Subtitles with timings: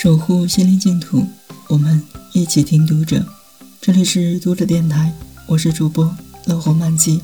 [0.00, 1.26] 守护心灵净土，
[1.66, 2.00] 我们
[2.32, 3.20] 一起听读者。
[3.80, 5.12] 这里是读者电台，
[5.44, 6.14] 我是主播
[6.46, 7.20] 乐活漫记，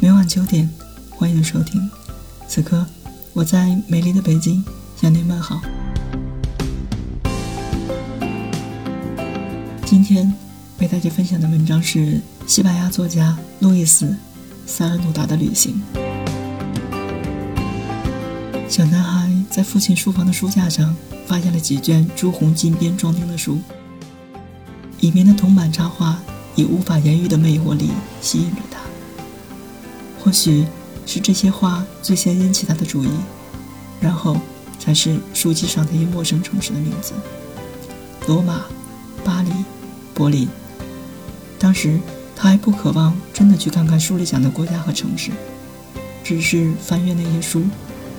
[0.00, 0.68] 每晚九点，
[1.10, 1.88] 欢迎收听。
[2.48, 2.84] 此刻，
[3.32, 4.64] 我在美丽的北京
[5.00, 5.60] 向您问好。
[9.86, 10.34] 今天
[10.80, 14.06] 为大家分享的文章是西班牙作家路易斯·
[14.66, 15.80] 塞尔努达的旅行。
[18.68, 20.94] 小男孩在父亲书房的书架上。
[21.28, 23.58] 发现了几卷朱红金边装订的书，
[25.00, 26.18] 里面的铜版插画
[26.54, 27.90] 以无法言喻的魅惑力
[28.22, 28.78] 吸引着他。
[30.18, 30.64] 或许
[31.04, 33.10] 是这些画最先引起他的注意，
[34.00, 34.40] 然后
[34.78, 37.12] 才是书籍上那些陌生城市的名字：
[38.26, 38.62] 罗马、
[39.22, 39.50] 巴黎、
[40.14, 40.48] 柏林。
[41.58, 42.00] 当时
[42.34, 45.30] 他还不渴望真的去看看书里讲的国家和城市，
[46.24, 47.64] 只是翻阅那些书，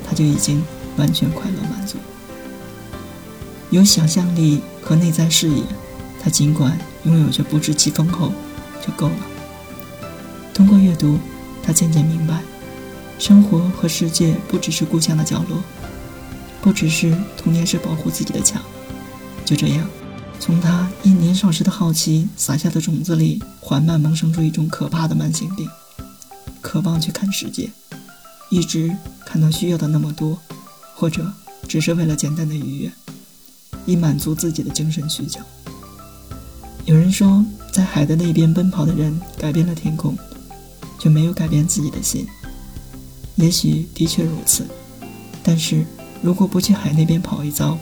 [0.10, 0.64] 他就已经
[0.98, 1.98] 完全快乐满足。
[3.70, 5.62] 有想象力和内在视野，
[6.24, 8.34] 他尽管拥有着不知其丰厚，
[8.84, 9.16] 就够了。
[10.56, 11.20] 通过阅读，
[11.62, 12.42] 他渐渐明白，
[13.20, 15.62] 生活和世界不只是故乡的角落，
[16.64, 18.60] 不只是童年时保护自己的墙。
[19.46, 19.88] 就这样，
[20.40, 25.70] 从他因年少时的好奇撒下的种子里，缓慢萌生出一种可怕的慢性病，
[26.60, 27.70] 渴望去看世界，
[28.50, 28.92] 一直
[29.30, 30.40] 看到需要的那么多，
[30.96, 31.32] 或者
[31.68, 32.92] 只是为了简单的愉悦。
[33.86, 35.40] 以满足自己的精神需求。
[36.86, 40.16] 有人说，在海的那边奔跑的人改变了天空，
[41.00, 42.28] 却没有改变自己的心。
[43.36, 44.68] 也许的确如此，
[45.44, 45.86] 但是
[46.22, 47.78] 如果不去海那边跑一遭，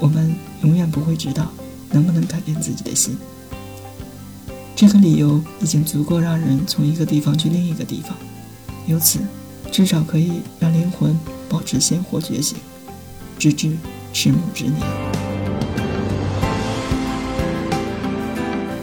[0.00, 1.52] 我们永远不会知道
[1.90, 3.16] 能不能改变自己的心。
[4.74, 8.16] 这个理由已经足够让人从一个地方去另一个地方，
[8.86, 9.20] 由此
[9.72, 12.58] 至少可以让灵魂保持鲜活觉醒，
[13.38, 13.74] 直至
[14.12, 14.76] 迟暮之年。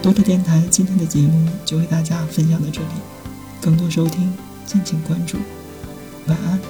[0.02, 2.88] 多特电台今天的节目就为大家分享到这里，
[3.60, 4.34] 更多收听
[4.66, 5.38] 敬请关注。
[6.26, 6.60] 晚安，